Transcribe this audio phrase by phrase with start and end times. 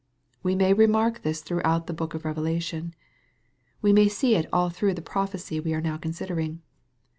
[0.41, 2.95] We may remark this throughout the book of Revelation.
[3.83, 6.63] We may see it all through the prophecy we are now considering.